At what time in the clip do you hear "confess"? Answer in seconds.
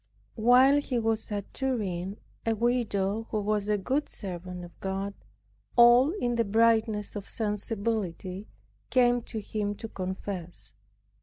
9.87-10.73